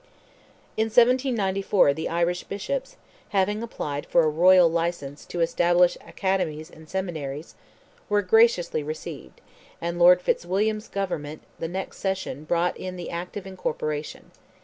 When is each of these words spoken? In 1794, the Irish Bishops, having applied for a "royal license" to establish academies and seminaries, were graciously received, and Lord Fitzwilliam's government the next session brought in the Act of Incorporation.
In 0.77 0.85
1794, 0.85 1.93
the 1.93 2.09
Irish 2.09 2.41
Bishops, 2.45 2.95
having 3.29 3.61
applied 3.61 4.07
for 4.07 4.23
a 4.23 4.29
"royal 4.29 4.67
license" 4.67 5.27
to 5.27 5.41
establish 5.41 5.95
academies 5.97 6.71
and 6.71 6.89
seminaries, 6.89 7.53
were 8.09 8.23
graciously 8.23 8.81
received, 8.81 9.41
and 9.79 9.99
Lord 9.99 10.19
Fitzwilliam's 10.19 10.87
government 10.87 11.43
the 11.59 11.67
next 11.67 11.99
session 11.99 12.45
brought 12.45 12.75
in 12.77 12.95
the 12.95 13.11
Act 13.11 13.37
of 13.37 13.45
Incorporation. 13.45 14.31